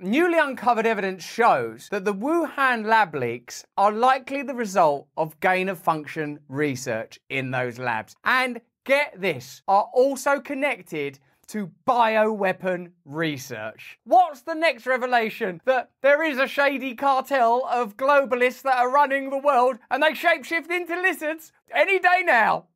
[0.00, 5.68] newly uncovered evidence shows that the Wuhan lab leaks are likely the result of gain
[5.68, 8.14] of function research in those labs.
[8.24, 11.18] And get this, are also connected
[11.48, 13.98] to bioweapon research.
[14.04, 15.60] What's the next revelation?
[15.64, 20.12] That there is a shady cartel of globalists that are running the world and they
[20.12, 22.66] shapeshift into lizards any day now.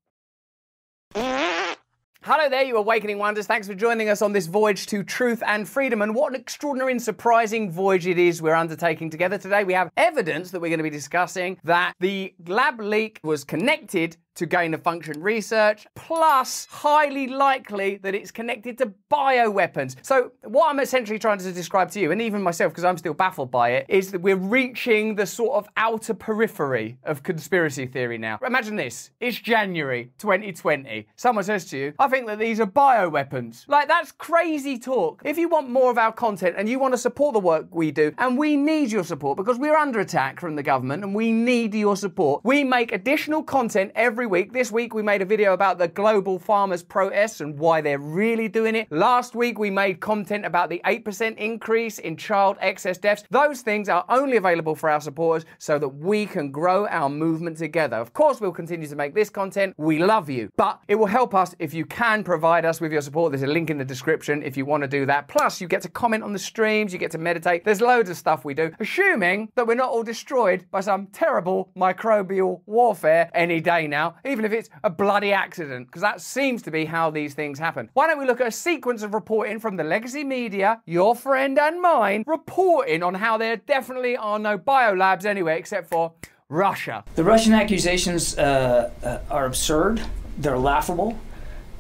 [2.27, 3.47] Hello there, you awakening wonders.
[3.47, 6.01] Thanks for joining us on this voyage to truth and freedom.
[6.01, 9.63] And what an extraordinary and surprising voyage it is we're undertaking together today.
[9.63, 14.17] We have evidence that we're going to be discussing that the lab leak was connected
[14.35, 19.97] to gain of function research, plus highly likely that it's connected to bioweapons.
[20.03, 23.15] So, what I'm essentially trying to describe to you, and even myself, because I'm still
[23.15, 28.19] baffled by it, is that we're reaching the sort of outer periphery of conspiracy theory
[28.19, 28.39] now.
[28.45, 31.07] Imagine this it's January 2020.
[31.17, 33.69] Someone says to you, I think that these are bioweapons.
[33.69, 35.23] Like, that's crazy talk.
[35.25, 37.91] If you want more of our content and you want to support the work we
[37.91, 41.33] do, and we need your support because we're under attack from the government and we
[41.33, 44.55] need your support, we make additional content every every week.
[44.55, 48.49] This week we made a video about the global farmers' protests and why they're really
[48.49, 48.91] doing it.
[48.91, 53.25] Last week we made content about the 8% increase in child excess deaths.
[53.29, 57.59] Those things are only available for our supporters so that we can grow our movement
[57.59, 57.99] together.
[57.99, 59.75] Of course, we'll continue to make this content.
[59.77, 63.03] We love you, but it will help us if you can provide us with your
[63.03, 63.33] support.
[63.33, 65.29] There's a link in the description if you want to do that.
[65.29, 67.63] Plus, you get to comment on the streams, you get to meditate.
[67.63, 71.71] There's loads of stuff we do, assuming that we're not all destroyed by some terrible
[71.77, 76.71] microbial warfare any day now even if it's a bloody accident, because that seems to
[76.71, 77.91] be how these things happen.
[77.93, 81.59] Why don't we look at a sequence of reporting from the legacy media, your friend
[81.59, 86.13] and mine, reporting on how there definitely are no biolabs anyway, except for
[86.49, 87.05] Russia.
[87.15, 90.03] The Russian accusations uh, uh, are absurd,
[90.39, 91.19] they're laughable,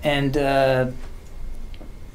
[0.02, 0.86] and, uh,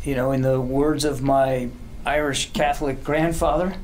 [0.04, 1.70] you know, in the words of my
[2.06, 3.76] Irish Catholic grandfather,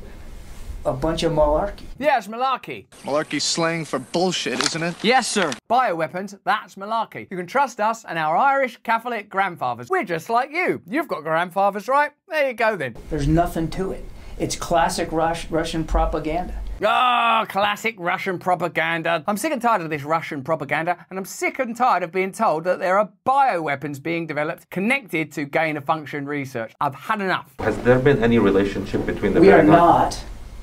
[0.86, 1.82] a bunch of malarkey.
[1.98, 2.86] Yeah, it's malarkey.
[3.04, 4.94] Malarkey's slang for bullshit, isn't it?
[5.02, 5.52] Yes, sir.
[5.68, 7.26] Bioweapons, that's malarkey.
[7.30, 9.90] You can trust us and our Irish Catholic grandfathers.
[9.90, 10.80] We're just like you.
[10.86, 12.12] You've got grandfathers, right?
[12.28, 12.96] There you go then.
[13.10, 14.04] There's nothing to it.
[14.38, 16.54] It's classic Rus- Russian propaganda.
[16.84, 19.24] Ah, oh, classic Russian propaganda.
[19.26, 22.32] I'm sick and tired of this Russian propaganda, and I'm sick and tired of being
[22.32, 26.74] told that there are bioweapons being developed connected to gain of function research.
[26.78, 27.54] I've had enough.
[27.60, 30.22] Has there been any relationship between the We are not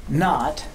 [0.10, 0.66] not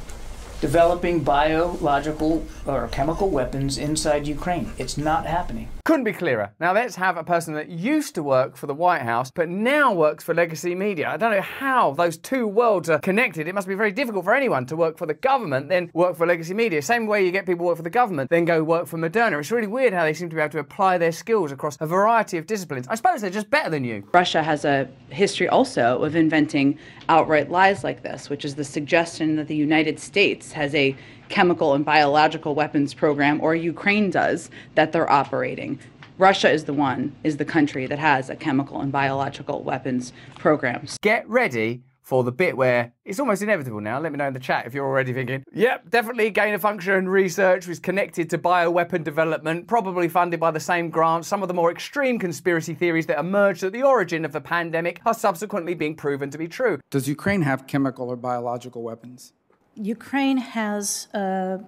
[0.61, 4.73] developing biological or chemical weapons inside Ukraine.
[4.79, 5.69] It's not happening.
[5.85, 6.53] Couldn't be clearer.
[6.61, 9.93] Now let's have a person that used to work for the White House but now
[9.93, 11.09] works for Legacy Media.
[11.09, 13.49] I don't know how those two worlds are connected.
[13.49, 16.27] It must be very difficult for anyone to work for the government, then work for
[16.27, 16.83] Legacy Media.
[16.83, 19.39] Same way you get people work for the government, then go work for Moderna.
[19.39, 21.87] It's really weird how they seem to be able to apply their skills across a
[21.87, 22.87] variety of disciplines.
[22.89, 24.07] I suppose they're just better than you.
[24.13, 29.37] Russia has a history also of inventing outright lies like this, which is the suggestion
[29.37, 30.97] that the United States has a
[31.29, 35.79] chemical and biological weapons program, or Ukraine does, that they're operating.
[36.19, 40.87] Russia is the one, is the country that has a chemical and biological weapons program.
[41.01, 44.01] Get ready for the bit where it's almost inevitable now.
[44.01, 47.07] Let me know in the chat if you're already thinking, yep, definitely gain of function
[47.07, 51.29] research was connected to bioweapon development, probably funded by the same grants.
[51.29, 55.03] Some of the more extreme conspiracy theories that emerged at the origin of the pandemic
[55.05, 56.81] are subsequently being proven to be true.
[56.91, 59.35] Does Ukraine have chemical or biological weapons?
[59.77, 61.59] Ukraine has uh,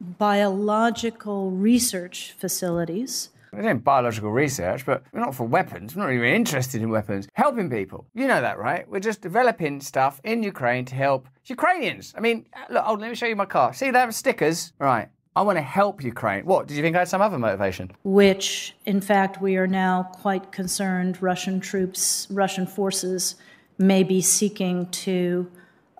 [0.00, 3.30] biological research facilities.
[3.52, 5.96] We're doing biological research, but we're not for weapons.
[5.96, 7.26] We're not even interested in weapons.
[7.34, 8.06] Helping people.
[8.14, 8.88] You know that, right?
[8.88, 12.14] We're just developing stuff in Ukraine to help Ukrainians.
[12.16, 13.72] I mean, look, oh, let me show you my car.
[13.72, 14.72] See that stickers?
[14.78, 15.08] Right.
[15.34, 16.44] I want to help Ukraine.
[16.44, 16.66] What?
[16.66, 17.92] Did you think I had some other motivation?
[18.04, 23.36] Which, in fact, we are now quite concerned Russian troops, Russian forces
[23.78, 25.50] may be seeking to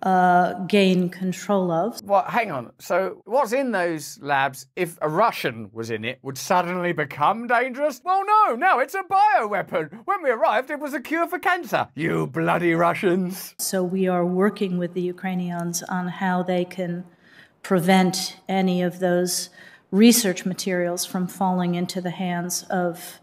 [0.02, 2.00] uh, gain control of.
[2.02, 2.72] Well, hang on.
[2.78, 8.00] So, what's in those labs, if a Russian was in it, would suddenly become dangerous?
[8.04, 10.00] Well, no, no, it's a bioweapon.
[10.04, 11.88] When we arrived, it was a cure for cancer.
[11.94, 13.54] You bloody Russians.
[13.58, 17.04] So, we are working with the Ukrainians on how they can
[17.62, 19.50] prevent any of those
[19.90, 23.19] research materials from falling into the hands of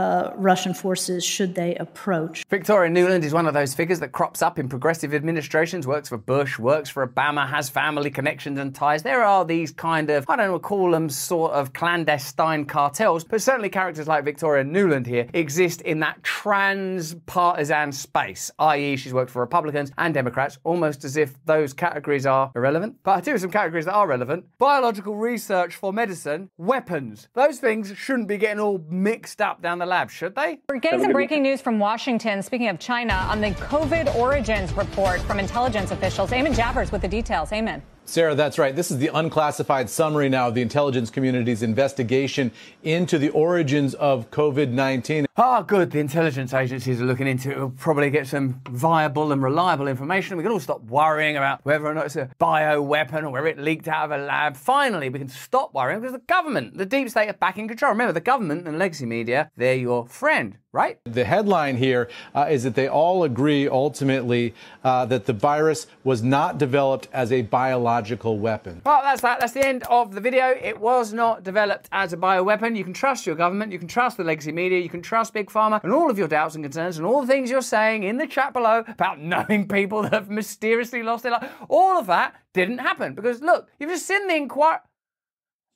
[0.00, 2.44] uh, Russian forces should they approach.
[2.48, 6.16] Victoria Nuland is one of those figures that crops up in progressive administrations, works for
[6.16, 9.02] Bush, works for Obama, has family connections and ties.
[9.02, 13.42] There are these kind of, I don't know, call them sort of clandestine cartels, but
[13.42, 19.30] certainly characters like Victoria Nuland here exist in that trans partisan space, i.e., she's worked
[19.30, 22.96] for Republicans and Democrats, almost as if those categories are irrelevant.
[23.02, 27.28] But I do have some categories that are relevant biological research for medicine, weapons.
[27.34, 30.58] Those things shouldn't be getting all mixed up down the lab, should they?
[30.70, 32.42] We're getting some breaking news from Washington.
[32.42, 36.30] Speaking of China, on the COVID origins report from intelligence officials.
[36.30, 37.50] Eamon Javers with the details.
[37.50, 37.82] Eamon.
[38.10, 38.74] Sarah, that's right.
[38.74, 42.50] This is the unclassified summary now of the intelligence community's investigation
[42.82, 45.26] into the origins of COVID 19.
[45.36, 45.92] Ah, good.
[45.92, 47.56] The intelligence agencies are looking into it.
[47.56, 50.36] We'll probably get some viable and reliable information.
[50.36, 53.46] We can all stop worrying about whether or not it's a bio weapon or whether
[53.46, 54.56] it leaked out of a lab.
[54.56, 57.92] Finally, we can stop worrying because the government, the deep state, are back in control.
[57.92, 60.98] Remember, the government and legacy media, they're your friend right?
[61.04, 66.22] The headline here uh, is that they all agree ultimately uh, that the virus was
[66.22, 68.82] not developed as a biological weapon.
[68.84, 69.40] Well, that's that.
[69.40, 70.50] That's the end of the video.
[70.50, 72.76] It was not developed as a bioweapon.
[72.76, 75.50] You can trust your government, you can trust the legacy media, you can trust Big
[75.50, 78.16] Pharma, and all of your doubts and concerns and all the things you're saying in
[78.16, 81.50] the chat below about knowing people that have mysteriously lost their life.
[81.68, 84.78] All of that didn't happen because look, you've just seen the inquiry.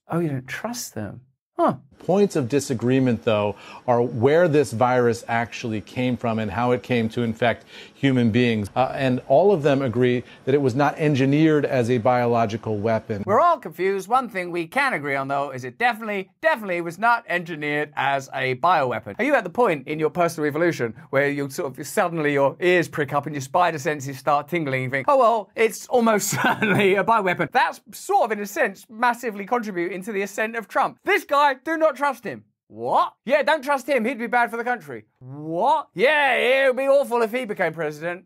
[0.07, 1.21] Oh, you don't trust them.
[1.57, 1.77] Huh.
[1.99, 3.55] Points of disagreement, though,
[3.87, 7.65] are where this virus actually came from and how it came to infect
[8.05, 8.69] human beings.
[8.75, 13.23] Uh, and all of them agree that it was not engineered as a biological weapon.
[13.25, 14.07] We're all confused.
[14.07, 18.29] One thing we can agree on, though, is it definitely, definitely was not engineered as
[18.33, 19.17] a bioweapon.
[19.17, 22.55] Are you at the point in your personal evolution where you sort of suddenly your
[22.59, 26.29] ears prick up and your spider senses start tingling you think, oh, well, it's almost
[26.43, 27.51] certainly a bioweapon?
[27.51, 30.99] That's sort of, in a sense, massively contributing to the ascent of Trump.
[31.03, 32.45] This guy, do not trust him.
[32.67, 33.13] What?
[33.25, 34.05] Yeah, don't trust him.
[34.05, 35.05] He'd be bad for the country.
[35.19, 35.89] What?
[35.93, 38.25] Yeah, it would be awful if he became president.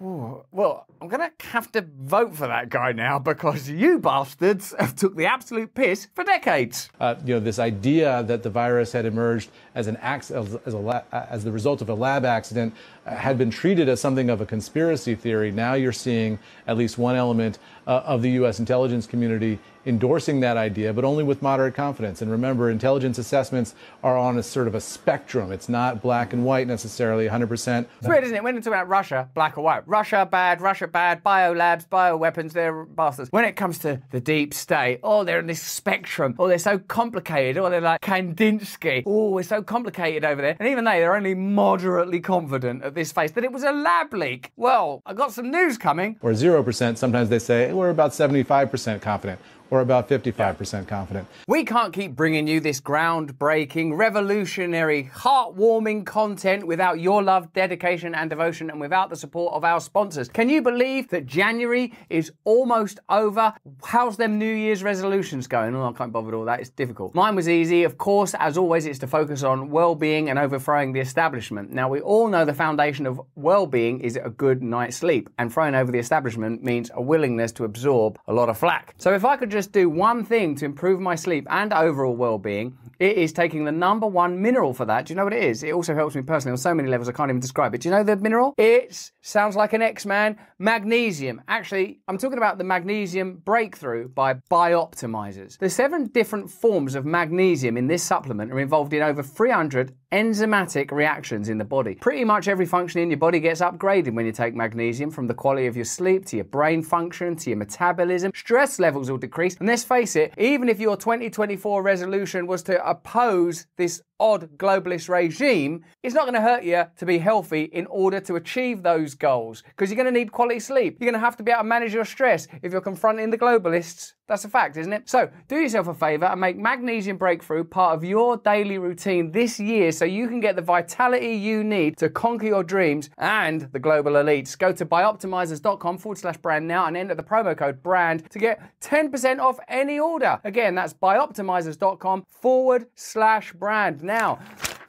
[0.00, 4.94] Well, I'm going to have to vote for that guy now because you bastards have
[4.94, 6.88] took the absolute piss for decades.
[7.00, 11.04] Uh, you know, this idea that the virus had emerged as an as, as, a,
[11.12, 12.74] as the result of a lab accident
[13.06, 15.50] uh, had been treated as something of a conspiracy theory.
[15.50, 16.38] Now you're seeing
[16.68, 18.60] at least one element uh, of the U.S.
[18.60, 19.58] intelligence community
[19.88, 22.20] endorsing that idea, but only with moderate confidence.
[22.22, 23.74] And remember, intelligence assessments
[24.04, 25.50] are on a sort of a spectrum.
[25.50, 27.86] It's not black and white necessarily, 100%.
[27.98, 28.44] It's weird, isn't it?
[28.44, 29.88] When it's about Russia, black or white.
[29.88, 33.32] Russia bad, Russia bad, bio labs, bio weapons, they're bastards.
[33.32, 36.34] When it comes to the deep state, oh, they're in this spectrum.
[36.38, 37.56] Oh, they're so complicated.
[37.56, 39.02] Oh, they're like Kandinsky.
[39.06, 40.56] Oh, it's so complicated over there.
[40.60, 44.12] And even they, they're only moderately confident at this phase that it was a lab
[44.12, 44.52] leak.
[44.56, 46.18] Well, I got some news coming.
[46.20, 46.98] Or 0%.
[46.98, 51.26] Sometimes they say we're about 75% confident or about 55% confident.
[51.46, 58.30] We can't keep bringing you this groundbreaking, revolutionary, heartwarming content without your love, dedication, and
[58.30, 60.28] devotion, and without the support of our sponsors.
[60.28, 63.52] Can you believe that January is almost over?
[63.84, 65.74] How's them New Year's resolutions going?
[65.74, 66.60] Oh, I can't bother with all that.
[66.60, 67.14] It's difficult.
[67.14, 67.84] Mine was easy.
[67.84, 71.70] Of course, as always, it's to focus on well being and overthrowing the establishment.
[71.70, 75.52] Now, we all know the foundation of well being is a good night's sleep, and
[75.52, 78.94] throwing over the establishment means a willingness to absorb a lot of flack.
[78.98, 82.14] So, if I could just just do one thing to improve my sleep and overall
[82.14, 85.06] well-being, it is taking the number one mineral for that.
[85.06, 85.64] Do you know what it is?
[85.64, 87.80] It also helps me personally on so many levels I can't even describe it.
[87.80, 88.54] Do you know the mineral?
[88.56, 90.38] It sounds like an X-Man.
[90.60, 91.42] Magnesium.
[91.48, 95.58] Actually, I'm talking about the magnesium breakthrough by Bioptimizers.
[95.58, 100.90] The seven different forms of magnesium in this supplement are involved in over 300 enzymatic
[100.90, 101.94] reactions in the body.
[101.94, 105.34] Pretty much every function in your body gets upgraded when you take magnesium, from the
[105.34, 108.32] quality of your sleep to your brain function to your metabolism.
[108.34, 109.56] Stress levels will decrease.
[109.56, 115.08] And let's face it, even if your 2024 resolution was to oppose this odd globalist
[115.08, 119.14] regime, it's not going to hurt you to be healthy in order to achieve those
[119.14, 120.96] goals because you're going to need quality sleep.
[120.98, 123.38] You're going to have to be able to manage your stress if you're confronting the
[123.38, 124.14] globalists.
[124.26, 125.08] That's a fact, isn't it?
[125.08, 129.58] So do yourself a favor and make Magnesium Breakthrough part of your daily routine this
[129.58, 133.78] year so you can get the vitality you need to conquer your dreams and the
[133.78, 134.56] global elites.
[134.56, 138.60] Go to bioptimizers.com forward slash brand now and enter the promo code brand to get
[138.80, 140.40] 10% off any order.
[140.44, 144.02] Again, that's bioptimizers.com forward slash brand.
[144.02, 144.38] Now,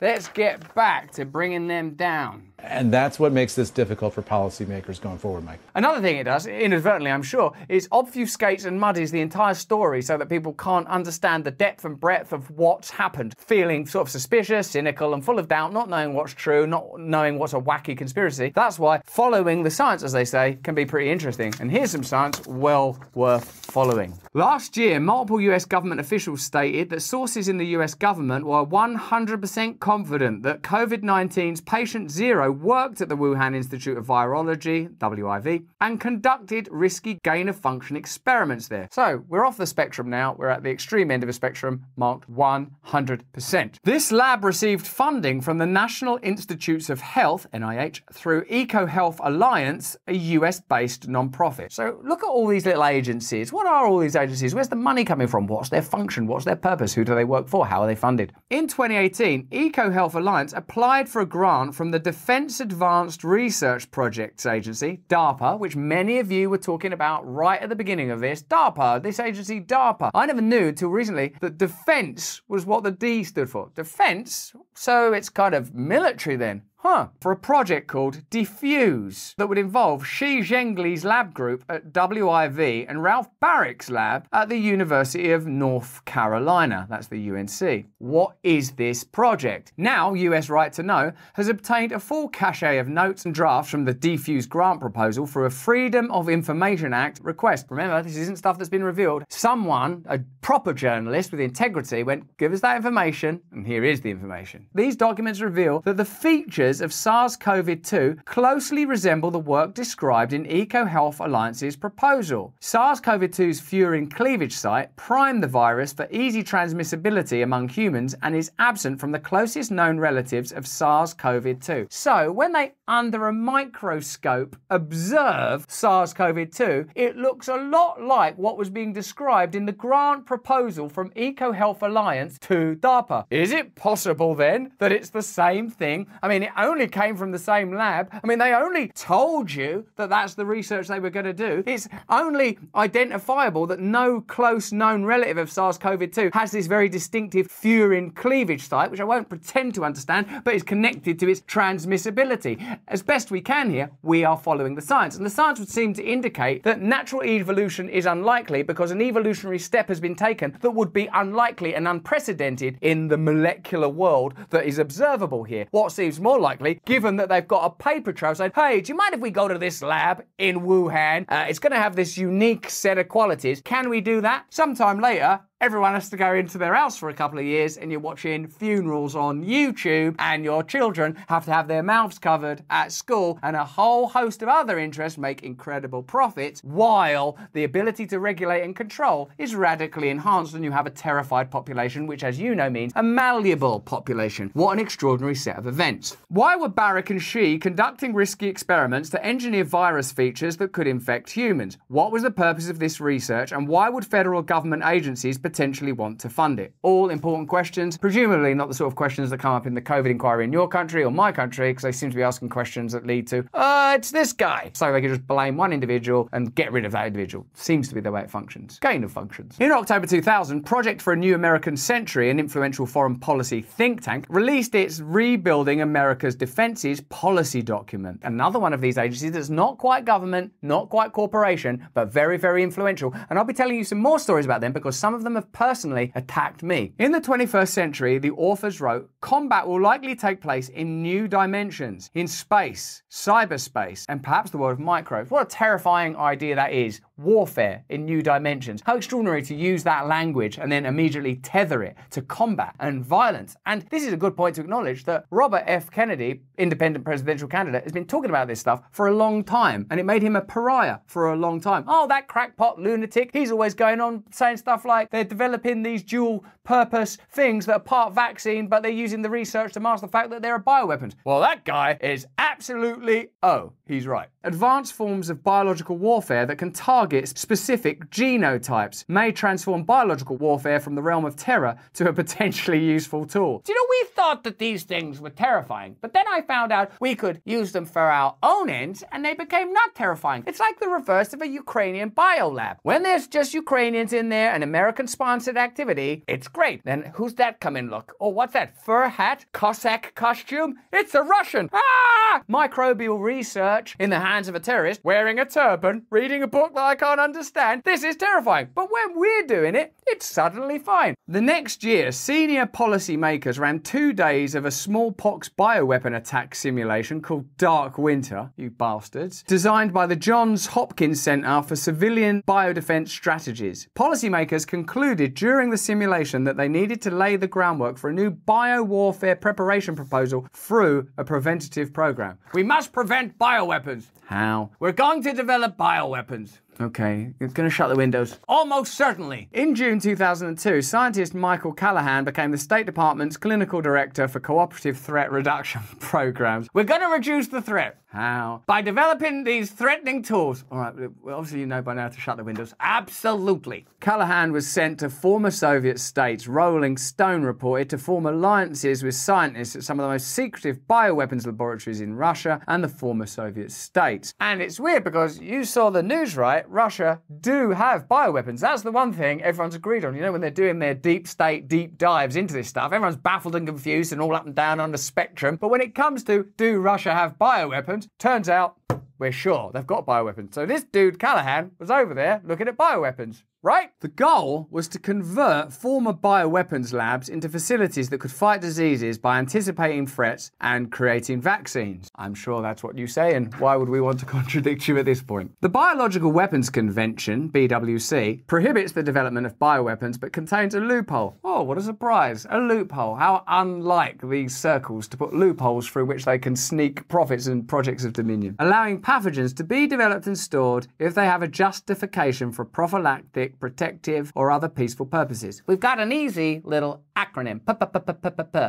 [0.02, 2.50] let's get back to bringing them down.
[2.64, 5.60] And that's what makes this difficult for policymakers going forward, Mike.
[5.76, 10.18] Another thing it does, inadvertently, I'm sure, is obfuscates and muddies the entire story so
[10.18, 14.70] that people can't understand the depth and breadth of what's happened, feeling sort of suspicious,
[14.70, 18.52] cynical, and full of doubt, not knowing what's true, not knowing what's a wacky conspiracy.
[18.54, 21.54] That's why following the science, as they say, can be pretty interesting.
[21.60, 24.14] And here's some science well worth following.
[24.34, 29.80] Last year, multiple US government officials stated that sources in the US government were 100%
[29.90, 36.00] confident that COVID 19's patient zero worked at the Wuhan Institute of Virology, WIV, and
[36.00, 38.88] conducted risky gain of function experiments there.
[38.92, 40.36] So we're off the spectrum now.
[40.38, 43.78] We're at the extreme end of a spectrum marked 100%.
[43.84, 50.14] This lab received funding from the National Institutes of Health, NIH, through EcoHealth Alliance, a
[50.14, 51.72] US based nonprofit.
[51.72, 53.52] So look at all these little agencies.
[53.52, 54.54] What are all these agencies?
[54.54, 55.48] Where's the money coming from?
[55.48, 56.28] What's their function?
[56.28, 56.94] What's their purpose?
[56.94, 57.66] Who do they work for?
[57.66, 58.34] How are they funded?
[58.52, 64.46] In 2018, EcoHealth EcoHealth Alliance applied for a grant from the Defense Advanced Research Projects
[64.46, 68.44] Agency, DARPA, which many of you were talking about right at the beginning of this.
[68.44, 70.12] DARPA, this agency, DARPA.
[70.14, 73.72] I never knew until recently that defense was what the D stood for.
[73.74, 74.52] Defense?
[74.76, 76.64] So it's kind of military then.
[76.82, 77.10] Huh.
[77.20, 83.04] For a project called DEFUSE that would involve Shi Zhengli's lab group at WIV and
[83.04, 86.88] Ralph Barick's lab at the University of North Carolina.
[86.90, 87.88] That's the UNC.
[87.98, 89.74] What is this project?
[89.76, 93.84] Now, US Right to Know has obtained a full cache of notes and drafts from
[93.84, 97.66] the DEFUSE grant proposal for a Freedom of Information Act request.
[97.70, 99.26] Remember, this isn't stuff that's been revealed.
[99.28, 104.12] Someone, a proper journalist with integrity, went, give us that information, and here is the
[104.12, 104.68] information.
[104.74, 110.32] These documents reveal that the features of SARS CoV 2 closely resemble the work described
[110.32, 112.54] in EcoHealth Alliance's proposal.
[112.60, 118.36] SARS CoV 2's furin cleavage site primed the virus for easy transmissibility among humans and
[118.36, 121.88] is absent from the closest known relatives of SARS CoV 2.
[121.90, 128.38] So, when they, under a microscope, observe SARS CoV 2, it looks a lot like
[128.38, 133.26] what was being described in the grant proposal from EcoHealth Alliance to DARPA.
[133.32, 136.08] Is it possible then that it's the same thing?
[136.22, 138.10] I mean, it only came from the same lab.
[138.12, 141.64] I mean, they only told you that that's the research they were going to do.
[141.66, 146.90] It's only identifiable that no close known relative of SARS CoV 2 has this very
[146.90, 151.42] distinctive furin cleavage site, which I won't pretend to understand, but is connected to its
[151.42, 152.80] transmissibility.
[152.88, 155.16] As best we can here, we are following the science.
[155.16, 159.60] And the science would seem to indicate that natural evolution is unlikely because an evolutionary
[159.60, 164.66] step has been taken that would be unlikely and unprecedented in the molecular world that
[164.66, 165.68] is observable here.
[165.72, 166.49] What seems more likely,
[166.86, 169.48] given that they've got a paper trail saying, hey, do you mind if we go
[169.48, 171.26] to this lab in Wuhan?
[171.30, 173.62] Uh, it's going to have this unique set of qualities.
[173.62, 174.46] Can we do that?
[174.50, 177.92] Sometime later, everyone has to go into their house for a couple of years and
[177.92, 182.94] you're watching funerals on YouTube and your children have to have their mouths covered at
[182.94, 188.22] school and a whole host of other interests make incredible profits while the ability to
[188.22, 192.56] regulate and control is radically enhanced and you have a terrified population which as you
[192.56, 194.50] know means a malleable population.
[194.54, 196.16] What an extraordinary set of events.
[196.30, 201.30] Why were Barick and Shi conducting risky experiments to engineer virus features that could infect
[201.32, 201.78] humans?
[201.90, 206.20] What was the purpose of this research and why would federal government agencies potentially want
[206.20, 206.74] to fund it?
[206.84, 210.10] All important questions, presumably not the sort of questions that come up in the COVID
[210.10, 213.08] inquiry in your country or my country, because they seem to be asking questions that
[213.08, 214.70] lead to, uh, it's this guy.
[214.74, 217.48] So they can just blame one individual and get rid of that individual.
[217.56, 218.78] Seems to be the way it functions.
[218.80, 219.58] Gain of functions.
[219.60, 224.26] In October 2000, Project for a New American Century, an influential foreign policy think tank,
[224.30, 228.20] released its Rebuilding America's Defenses policy document.
[228.24, 232.62] Another one of these agencies that's not quite government, not quite corporation, but very, very
[232.62, 233.14] influential.
[233.30, 235.52] And I'll be telling you some more stories about them because some of them have
[235.52, 236.94] personally attacked me.
[237.00, 242.12] In the 21st century, the authors wrote, combat will likely take place in new dimensions,
[242.14, 245.32] in space, cyberspace, and perhaps the world of microbes.
[245.32, 247.02] What a terrifying idea that is.
[247.20, 248.82] Warfare in new dimensions.
[248.86, 253.58] How extraordinary to use that language and then immediately tether it to combat and violence.
[253.66, 255.92] And this is a good point to acknowledge that Robert F.
[255.92, 260.00] Kennedy, independent presidential candidate, has been talking about this stuff for a long time, and
[260.00, 261.84] it made him a pariah for a long time.
[261.88, 266.46] Oh, that crackpot lunatic, he's always going on saying stuff like they're developing these dual
[266.64, 270.30] purpose things that are part vaccine, but they're using the research to mask the fact
[270.30, 271.16] that there are a bioweapons.
[271.26, 274.30] Well, that guy is absolutely, oh, he's right.
[274.44, 280.96] Advanced forms of biological warfare that can target specific genotypes may transform biological warfare from
[280.96, 283.62] the realm of terror to a potentially useful tool.
[283.66, 286.92] Do you know, we thought that these things were terrifying, but then I found out
[287.00, 290.44] we could use them for our own ends and they became not terrifying.
[290.48, 292.78] It's like the reverse of a Ukrainian biolab.
[292.84, 296.84] When there's just Ukrainians in there and American sponsored activity, it's great.
[296.86, 298.14] Then who's that come in look?
[298.20, 298.84] Oh, what's that?
[298.84, 299.46] Fur hat?
[299.54, 300.76] Cossack costume?
[300.92, 301.70] It's a Russian.
[301.74, 302.42] Ah!
[302.50, 306.96] Microbial research in the hands of a terrorist wearing a turban, reading a book I
[307.00, 307.84] can't understand.
[307.86, 308.68] This is terrifying.
[308.76, 311.16] But when we're doing it, it's suddenly fine.
[311.28, 317.46] The next year, senior policymakers ran two days of a smallpox bioweapon attack simulation called
[317.58, 323.88] Dark Winter, you bastards, designed by the Johns Hopkins Center for Civilian Biodefense Strategies.
[323.96, 328.32] Policymakers concluded during the simulation that they needed to lay the groundwork for a new
[328.32, 332.38] biowarfare preparation proposal through a preventative program.
[332.54, 334.08] We must prevent bioweapons.
[334.26, 334.72] How?
[334.80, 336.60] We're going to develop bioweapons.
[336.82, 338.40] Okay, it's going to shut the windows.
[338.48, 339.50] Almost certainly.
[339.52, 345.30] In June 2002, scientist Michael Callahan became the State Department's clinical director for cooperative threat
[345.30, 346.68] reduction programs.
[346.74, 347.98] We're going to reduce the threat.
[348.12, 348.64] How?
[348.66, 350.64] By developing these threatening tools.
[350.72, 352.74] All right, well, obviously you know by now to shut the windows.
[352.80, 353.86] Absolutely.
[354.00, 356.48] Callahan was sent to former Soviet states.
[356.48, 361.46] Rolling Stone reported to form alliances with scientists at some of the most secretive bioweapons
[361.46, 364.34] laboratories in Russia and the former Soviet states.
[364.40, 366.68] And it's weird because you saw the news, right?
[366.70, 368.60] Russia do have bioweapons.
[368.60, 370.16] That's the one thing everyone's agreed on.
[370.16, 373.56] You know, when they're doing their deep state deep dives into this stuff, everyone's baffled
[373.56, 375.56] and confused and all up and down on the spectrum.
[375.56, 378.78] But when it comes to do Russia have bioweapons, turns out
[379.18, 380.54] we're sure they've got bioweapons.
[380.54, 383.92] So this dude, Callahan, was over there looking at bioweapons right?
[384.00, 389.38] The goal was to convert former bioweapons labs into facilities that could fight diseases by
[389.38, 392.10] anticipating threats and creating vaccines.
[392.16, 395.06] I'm sure that's what you say, and why would we want to contradict you at
[395.06, 395.52] this point?
[395.62, 401.38] The Biological Weapons Convention, BWC, prohibits the development of bioweapons but contains a loophole.
[401.44, 402.46] Oh, what a surprise!
[402.50, 403.16] A loophole.
[403.16, 408.06] How unlike these circles to put loopholes through which they can sneak profits and projects
[408.06, 408.56] of dominion.
[408.60, 414.32] Allowing pathogens to be developed and stored if they have a justification for prophylactic protective,
[414.36, 415.64] or other peaceful purposes.
[415.66, 417.62] We've got an easy little acronym.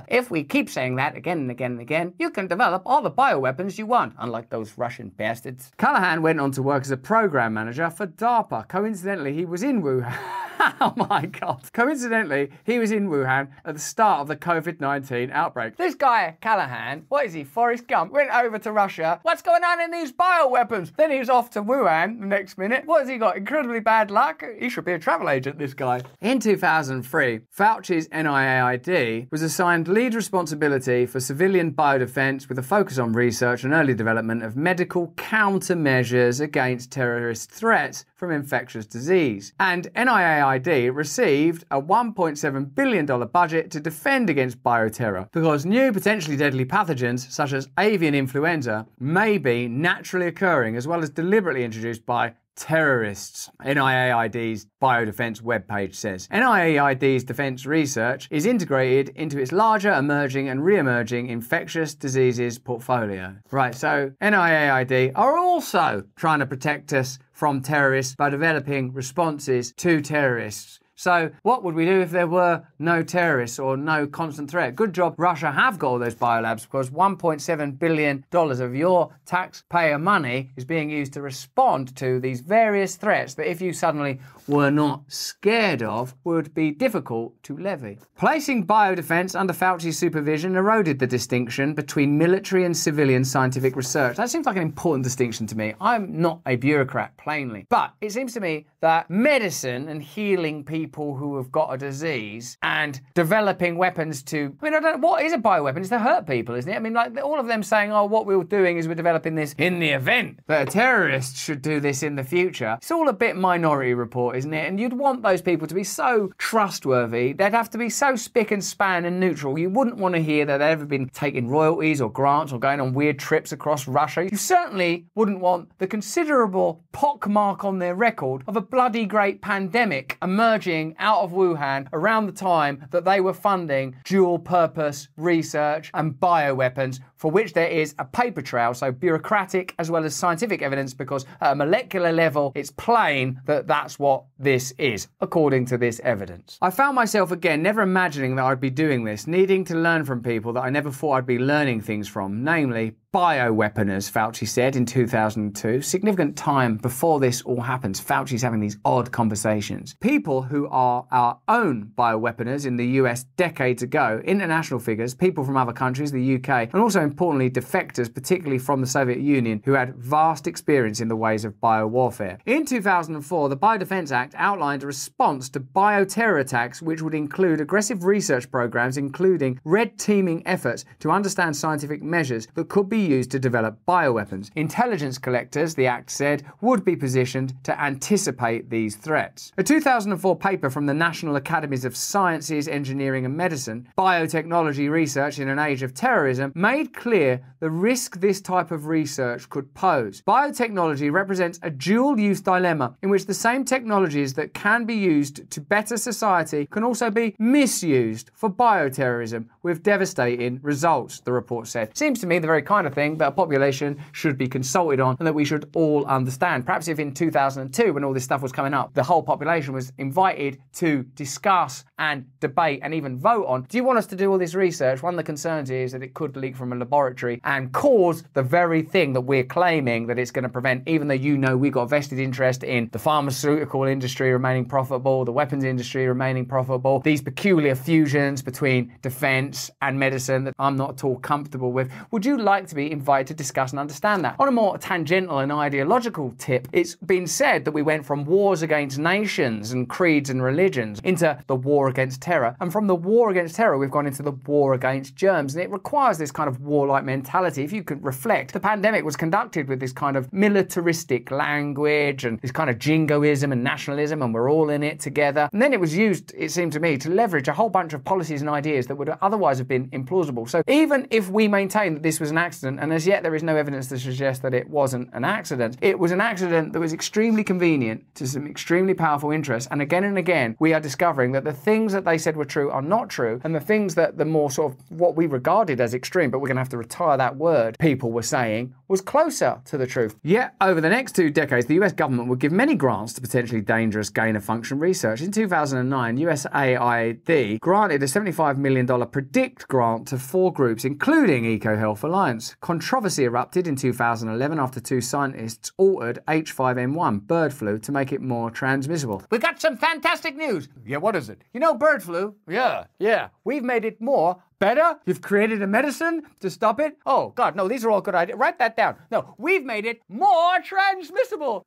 [0.08, 3.10] If we keep saying that again and again and again, you can develop all the
[3.10, 5.70] bioweapons you want, unlike those Russian bastards.
[5.76, 8.68] Callahan went on to work as a program manager for DARPA.
[8.68, 10.16] Coincidentally, he was in Wuhan.
[10.80, 11.62] oh my god.
[11.72, 15.76] Coincidentally, he was in Wuhan at the start of the COVID 19 outbreak.
[15.76, 19.20] This guy, Callahan, what is he, Forrest Gump, went over to Russia.
[19.22, 20.94] What's going on in these bioweapons?
[20.96, 22.84] Then he's off to Wuhan the next minute.
[22.84, 23.38] What has he got?
[23.38, 24.44] Incredibly bad luck?
[24.58, 26.02] He should be a travel agent, this guy.
[26.20, 33.14] In 2003, Fauci's NIAID was assigned lead responsibility for civilian biodefense with a focus on
[33.14, 39.54] research and early development of medical countermeasures against terrorist threats from infectious disease.
[39.58, 46.64] And NIAID received a $1.7 billion budget to defend against bioterror because new potentially deadly
[46.64, 52.32] pathogens such as avian influenza may be naturally occurring as well as deliberately introduced by
[52.56, 56.28] terrorists, NIAID's biodefense webpage says.
[56.28, 63.36] NIAID's defense research is integrated into its larger emerging and re-emerging infectious diseases portfolio.
[63.50, 70.00] Right, so NIAID are also trying to protect us from terrorists by developing responses to
[70.00, 70.79] terrorists.
[71.00, 74.76] So, what would we do if there were no terrorists or no constant threat?
[74.76, 80.50] Good job, Russia have got all those biolabs because $1.7 billion of your taxpayer money
[80.56, 85.00] is being used to respond to these various threats that, if you suddenly were not
[85.08, 87.98] scared of, would be difficult to levy.
[88.18, 94.18] Placing biodefense under Fauci's supervision eroded the distinction between military and civilian scientific research.
[94.18, 95.72] That seems like an important distinction to me.
[95.80, 97.64] I'm not a bureaucrat, plainly.
[97.70, 102.56] But it seems to me that medicine and healing people who have got a disease
[102.62, 104.56] and developing weapons to.
[104.60, 105.08] I mean, I don't know.
[105.08, 105.78] What is a bioweapon?
[105.78, 106.76] It's to hurt people, isn't it?
[106.76, 109.54] I mean, like all of them saying, oh, what we're doing is we're developing this
[109.58, 112.76] in the event that a terrorist should do this in the future.
[112.78, 114.68] It's all a bit minority report, isn't it?
[114.68, 117.32] And you'd want those people to be so trustworthy.
[117.32, 119.58] They'd have to be so spick and span and neutral.
[119.58, 122.80] You wouldn't want to hear that they've ever been taking royalties or grants or going
[122.80, 124.28] on weird trips across Russia.
[124.30, 130.16] You certainly wouldn't want the considerable pockmark on their record of a bloody great pandemic
[130.22, 136.14] emerging out of Wuhan around the time that they were funding dual purpose research and
[136.14, 140.94] bioweapons for which there is a paper trail, so bureaucratic as well as scientific evidence,
[140.94, 146.00] because at a molecular level, it's plain that that's what this is, according to this
[146.02, 146.56] evidence.
[146.62, 150.22] I found myself again never imagining that I'd be doing this, needing to learn from
[150.22, 154.86] people that I never thought I'd be learning things from, namely bioweaponers, Fauci said in
[154.86, 155.82] 2002.
[155.82, 159.96] Significant time before this all happens, Fauci's having these odd conversations.
[160.00, 165.56] People who are our own bioweaponers in the US decades ago, international figures, people from
[165.56, 169.96] other countries, the UK, and also importantly, defectors, particularly from the Soviet Union, who had
[169.96, 172.38] vast experience in the ways of biowarfare.
[172.46, 178.04] In 2004, the Biodefense Act outlined a response to bioterror attacks, which would include aggressive
[178.04, 183.38] research programs, including red teaming efforts to understand scientific measures that could be used to
[183.38, 184.50] develop bioweapons.
[184.56, 189.52] Intelligence collectors, the Act said, would be positioned to anticipate these threats.
[189.58, 195.48] A 2004 paper from the National Academies of Sciences, Engineering and Medicine, Biotechnology Research in
[195.48, 200.22] an Age of Terrorism, made clear the risk this type of research could pose.
[200.22, 205.50] Biotechnology represents a dual use dilemma in which the same technologies that can be used
[205.50, 211.96] to better society can also be misused for bioterrorism with devastating results, the report said.
[211.96, 215.16] Seems to me the very kind of thing that a population should be consulted on
[215.18, 216.66] and that we should all understand.
[216.66, 219.92] Perhaps if in 2002, when all this stuff was coming up, the whole population was
[219.98, 224.32] invited to discuss and debate and even vote on, do you want us to do
[224.32, 225.02] all this research?
[225.02, 228.42] One of the concerns is that it could leak from a laboratory and cause the
[228.42, 231.74] very thing that we're claiming that it's going to prevent, even though you know we've
[231.74, 237.20] got vested interest in the pharmaceutical industry remaining profitable, the weapons industry remaining profitable, these
[237.20, 241.92] peculiar fusions between defense and medicine that I'm not at all comfortable with.
[242.12, 244.36] Would you like to be invited to discuss and understand that?
[244.38, 248.62] On a more tangential and ideological tip, it's been said that we went from wars
[248.62, 252.56] against nations and creeds and religions into the war against terror.
[252.60, 255.54] And from the war against terror, we've gone into the war against germs.
[255.54, 257.62] And it requires this kind of warlike mentality.
[257.62, 262.40] If you could reflect, the pandemic was conducted with this kind of militaristic language and
[262.40, 265.48] this kind of jingoism and nationalism, and we're all in it together.
[265.52, 268.04] And then it was used, it seemed to me, to leverage a whole bunch of
[268.04, 270.48] policies and ideas that would otherwise have been implausible.
[270.48, 273.42] So even if we maintain that this was an accident, and as yet there is
[273.42, 276.92] no evidence to suggest that it wasn't an accident, it was an accident that was
[276.92, 279.68] extremely convenient to some extremely powerful interests.
[279.70, 282.70] And again and again, we are discovering that the things that they said were true
[282.70, 285.94] are not true, and the things that the more sort of what we regarded as
[285.94, 289.62] extreme, but we're going to have to retire that word, people were saying was closer
[289.64, 290.16] to the truth.
[290.22, 293.60] Yet, over the next two decades, the US government would give many grants to potentially
[293.60, 295.22] dangerous gain of function research.
[295.22, 302.56] In 2009, USAID granted a $75 million PREDICT grant to four groups, including EcoHealth Alliance.
[302.60, 308.50] Controversy erupted in 2011 after two scientists altered H5N1 bird flu to make it more
[308.50, 309.22] transmissible.
[309.30, 310.68] We got some fantastic news.
[310.84, 311.42] Yeah, what is it?
[311.54, 312.34] You know bird flu?
[312.48, 313.28] Yeah, yeah.
[313.44, 315.00] We've made it more better?
[315.06, 316.96] You've created a medicine to stop it?
[317.04, 318.38] Oh, God, no, these are all good ideas.
[318.38, 318.96] Write that down.
[319.10, 321.66] No, we've made it more transmissible.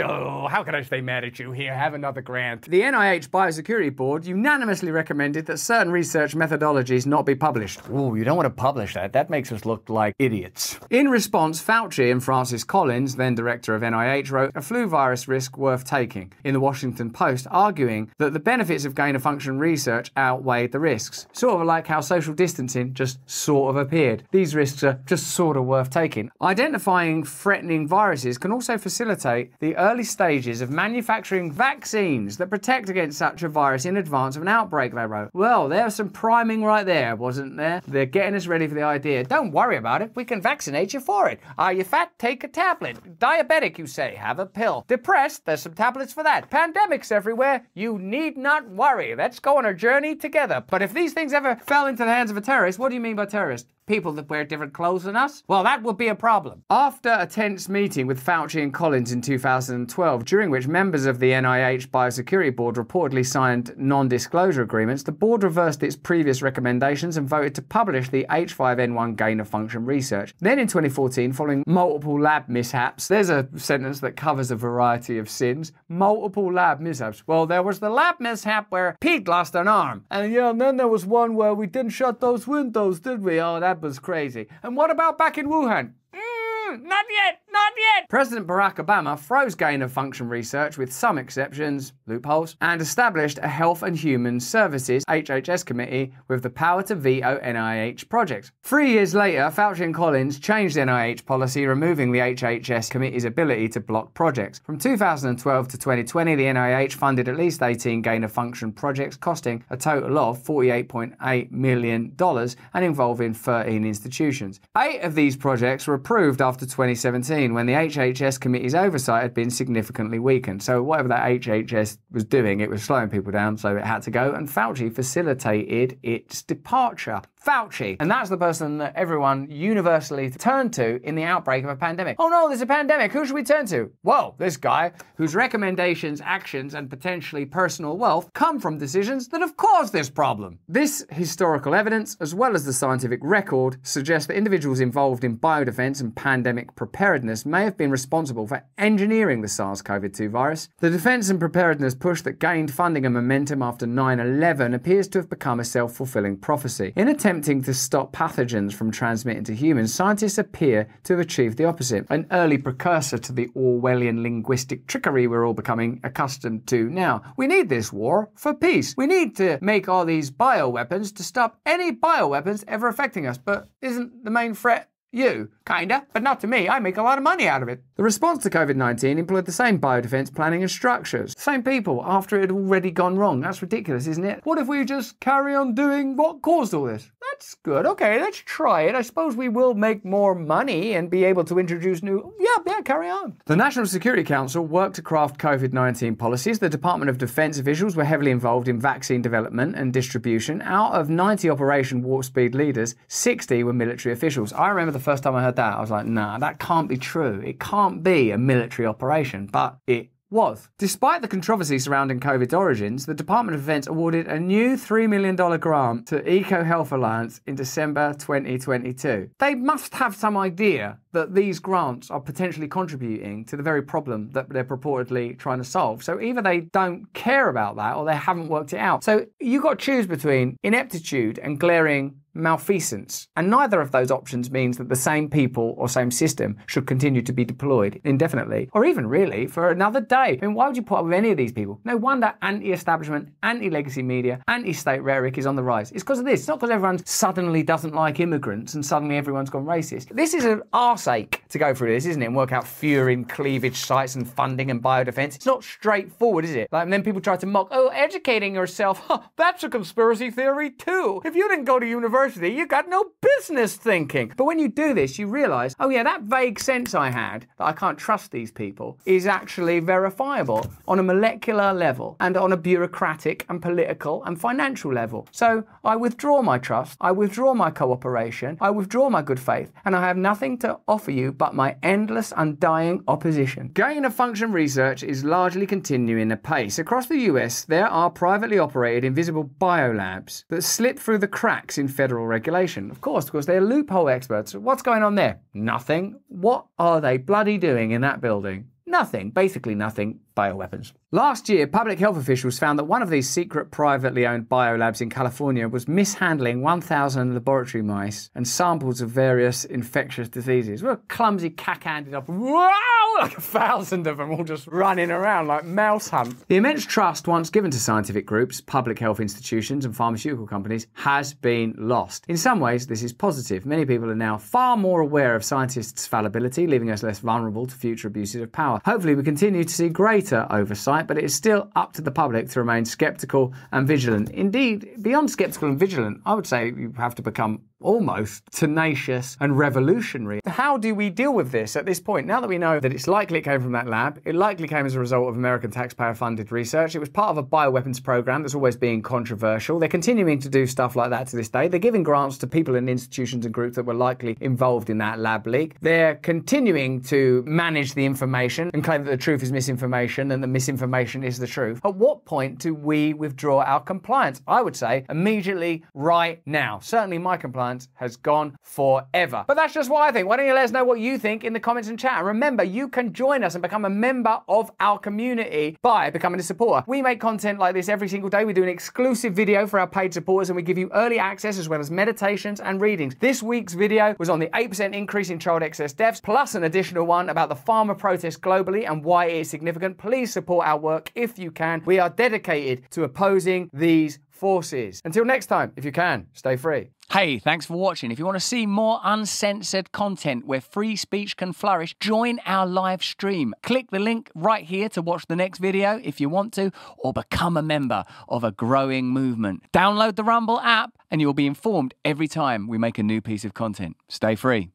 [0.00, 1.52] Oh, how can I stay mad at you?
[1.52, 2.62] Here, have another grant.
[2.62, 7.80] The NIH Biosecurity Board unanimously recommended that certain research methodologies not be published.
[7.90, 9.12] Oh, you don't want to publish that.
[9.12, 10.80] That makes us look like idiots.
[10.90, 15.56] In response, Fauci and Francis Collins, then director of NIH, wrote a flu virus risk
[15.58, 20.10] worth taking in the Washington Post, arguing that the benefits of gain of function research
[20.16, 21.26] outweighed the risks.
[21.32, 24.22] Sort of like like how social distancing just sort of appeared.
[24.30, 26.30] These risks are just sort of worth taking.
[26.40, 33.18] Identifying threatening viruses can also facilitate the early stages of manufacturing vaccines that protect against
[33.18, 35.30] such a virus in advance of an outbreak, they wrote.
[35.32, 37.82] Well, there's some priming right there, wasn't there?
[37.88, 39.24] They're getting us ready for the idea.
[39.24, 40.12] Don't worry about it.
[40.14, 41.40] We can vaccinate you for it.
[41.58, 42.12] Are you fat?
[42.20, 43.18] Take a tablet.
[43.18, 44.14] Diabetic, you say?
[44.14, 44.84] Have a pill.
[44.86, 45.44] Depressed?
[45.44, 46.50] There's some tablets for that.
[46.50, 47.66] Pandemics everywhere?
[47.74, 49.16] You need not worry.
[49.16, 50.62] Let's go on a journey together.
[50.70, 53.00] But if these things ever fell into the hands of a terrorist, what do you
[53.00, 53.68] mean by terrorist?
[53.86, 55.42] People that wear different clothes than us?
[55.46, 56.62] Well, that would be a problem.
[56.70, 61.32] After a tense meeting with Fauci and Collins in 2012, during which members of the
[61.32, 67.28] NIH Biosecurity Board reportedly signed non disclosure agreements, the board reversed its previous recommendations and
[67.28, 70.34] voted to publish the H5N1 gain of function research.
[70.40, 75.28] Then in 2014, following multiple lab mishaps, there's a sentence that covers a variety of
[75.28, 77.26] sins multiple lab mishaps.
[77.26, 80.04] Well, there was the lab mishap where Pete lost an arm.
[80.10, 83.40] And yeah, and then there was one where we didn't shut those windows, did we?
[83.40, 84.48] Oh, that was crazy.
[84.62, 85.92] And what about back in Wuhan?
[86.14, 88.08] Mm, not yet, not yet.
[88.10, 93.48] President Barack Obama froze gain of function research with some exceptions, loopholes, and established a
[93.48, 98.50] Health and Human Services HHS committee with the power to veto NIH projects.
[98.62, 103.80] Three years later, Fauci and Collins changed NIH policy, removing the HHS committee's ability to
[103.80, 104.60] block projects.
[104.64, 109.64] From 2012 to 2020, the NIH funded at least 18 gain of function projects, costing
[109.70, 114.60] a total of $48.8 million and involving 13 institutions.
[114.76, 119.50] Eight of these projects were approved after 2017 when the HHS committee's oversight had been
[119.50, 120.62] significantly weakened.
[120.62, 124.10] So, whatever that HHS was doing, it was slowing people down, so it had to
[124.10, 127.20] go, and Fauci facilitated its departure.
[127.44, 127.96] Fauci.
[128.00, 132.16] And that's the person that everyone universally turned to in the outbreak of a pandemic.
[132.18, 133.12] Oh no, there's a pandemic.
[133.12, 133.92] Who should we turn to?
[134.02, 139.56] Well, this guy whose recommendations, actions, and potentially personal wealth come from decisions that have
[139.56, 140.58] caused this problem.
[140.68, 146.00] This historical evidence, as well as the scientific record, suggests that individuals involved in biodefense
[146.00, 150.68] and pandemic preparedness may have been responsible for engineering the SARS CoV 2 virus.
[150.80, 155.18] The defense and preparedness push that gained funding and momentum after 9 11 appears to
[155.18, 156.92] have become a self fulfilling prophecy.
[156.96, 161.64] In attempting to stop pathogens from transmitting to humans, scientists appear to have achieved the
[161.64, 167.22] opposite, an early precursor to the Orwellian linguistic trickery we're all becoming accustomed to now.
[167.36, 168.94] We need this war for peace.
[168.96, 173.36] We need to make all these bioweapons to stop any bioweapons ever affecting us.
[173.36, 176.68] But isn't the main threat You, kinda, but not to me.
[176.68, 177.84] I make a lot of money out of it.
[177.94, 181.34] The response to COVID 19 employed the same biodefense planning and structures.
[181.38, 183.40] Same people after it had already gone wrong.
[183.40, 184.40] That's ridiculous, isn't it?
[184.42, 187.12] What if we just carry on doing what caused all this?
[187.30, 187.86] That's good.
[187.86, 188.94] Okay, let's try it.
[188.94, 192.32] I suppose we will make more money and be able to introduce new.
[192.38, 193.36] Yeah, yeah, carry on.
[193.46, 196.58] The National Security Council worked to craft COVID 19 policies.
[196.58, 200.60] The Department of Defense officials were heavily involved in vaccine development and distribution.
[200.62, 204.52] Out of 90 Operation Warp Speed leaders, 60 were military officials.
[204.52, 206.96] I remember the first time I heard that, I was like, nah, that can't be
[206.96, 207.40] true.
[207.44, 210.68] It can't be a military operation, but it was.
[210.78, 215.36] Despite the controversy surrounding COVID's origins, the Department of Defense awarded a new $3 million
[215.36, 219.30] grant to Eco Health Alliance in December 2022.
[219.38, 224.30] They must have some idea that these grants are potentially contributing to the very problem
[224.32, 226.02] that they're purportedly trying to solve.
[226.02, 229.04] So either they don't care about that or they haven't worked it out.
[229.04, 233.28] So you've got to choose between ineptitude and glaring malfeasance.
[233.36, 237.22] And neither of those options means that the same people or same system should continue
[237.22, 240.38] to be deployed indefinitely, or even really for another day.
[240.40, 241.80] I mean, why would you put up with any of these people?
[241.84, 245.92] No wonder anti establishment, anti legacy media, anti state rhetoric is on the rise.
[245.92, 246.40] It's because of this.
[246.40, 250.14] It's not because everyone suddenly doesn't like immigrants and suddenly everyone's gone racist.
[250.14, 252.26] This is an arse ache to go through this, isn't it?
[252.26, 255.36] And work out furin cleavage sites and funding and biodefense.
[255.36, 256.68] It's not straightforward, is it?
[256.72, 260.70] Like, and then people try to mock, oh, educating yourself, huh, that's a conspiracy theory
[260.70, 261.20] too.
[261.24, 264.32] If you didn't go to university, you got no business thinking.
[264.34, 267.66] But when you do this, you realize, oh yeah, that vague sense I had that
[267.66, 272.56] I can't trust these people is actually verifiable on a molecular level and on a
[272.56, 275.28] bureaucratic and political and financial level.
[275.32, 279.94] So I withdraw my trust, I withdraw my cooperation, I withdraw my good faith, and
[279.94, 283.70] I have nothing to offer you but my endless, undying opposition.
[283.74, 286.78] Gain of function research is largely continuing apace.
[286.78, 291.88] Across the US, there are privately operated invisible biolabs that slip through the cracks in
[291.88, 292.90] federal regulation.
[292.90, 294.54] Of course, because they're loophole experts.
[294.54, 295.40] What's going on there?
[295.52, 296.20] Nothing.
[296.28, 298.68] What are they bloody doing in that building?
[298.86, 299.30] Nothing.
[299.30, 300.20] Basically nothing.
[300.36, 300.92] Bioweapons.
[301.14, 305.10] Last year, public health officials found that one of these secret privately owned biolabs in
[305.10, 310.82] California was mishandling 1,000 laboratory mice and samples of various infectious diseases.
[310.82, 312.28] What a clumsy cack handed up.
[312.28, 312.72] Wow!
[313.20, 316.48] Like a thousand of them all just running around like mouse hunt.
[316.48, 321.32] The immense trust once given to scientific groups, public health institutions, and pharmaceutical companies has
[321.32, 322.24] been lost.
[322.26, 323.66] In some ways, this is positive.
[323.66, 327.74] Many people are now far more aware of scientists' fallibility, leaving us less vulnerable to
[327.76, 328.80] future abuses of power.
[328.84, 332.48] Hopefully, we continue to see greater oversight, but it is still up to the public
[332.50, 334.30] to remain skeptical and vigilant.
[334.30, 339.56] Indeed, beyond skeptical and vigilant, I would say you have to become almost tenacious and
[339.56, 340.40] revolutionary.
[340.46, 342.26] How do we deal with this at this point?
[342.26, 344.86] Now that we know that it's likely it came from that lab, it likely came
[344.86, 348.42] as a result of American taxpayer funded research, it was part of a bioweapons program
[348.42, 349.78] that's always been controversial.
[349.78, 351.68] They're continuing to do stuff like that to this day.
[351.68, 355.18] They're giving grants to people and institutions and groups that were likely involved in that
[355.18, 355.76] lab leak.
[355.80, 360.48] They're continuing to manage the information and claim that the truth is misinformation and the
[360.48, 361.80] misinformation is the truth.
[361.84, 364.40] At what point do we withdraw our compliance?
[364.46, 366.78] I would say immediately right now.
[366.80, 367.63] Certainly my compliance
[367.94, 369.44] has gone forever.
[369.46, 370.28] But that's just what I think.
[370.28, 372.18] Why don't you let us know what you think in the comments and chat?
[372.18, 376.40] And remember, you can join us and become a member of our community by becoming
[376.40, 376.84] a supporter.
[376.86, 378.44] We make content like this every single day.
[378.44, 381.58] We do an exclusive video for our paid supporters and we give you early access
[381.58, 383.14] as well as meditations and readings.
[383.20, 387.06] This week's video was on the 8% increase in child excess deaths, plus an additional
[387.06, 389.98] one about the farmer protest globally and why it is significant.
[389.98, 391.82] Please support our work if you can.
[391.84, 395.00] We are dedicated to opposing these forces.
[395.04, 396.90] Until next time, if you can, stay free.
[397.14, 398.10] Hey, thanks for watching.
[398.10, 402.66] If you want to see more uncensored content where free speech can flourish, join our
[402.66, 403.54] live stream.
[403.62, 407.12] Click the link right here to watch the next video if you want to, or
[407.12, 409.62] become a member of a growing movement.
[409.72, 413.44] Download the Rumble app and you'll be informed every time we make a new piece
[413.44, 413.96] of content.
[414.08, 414.73] Stay free.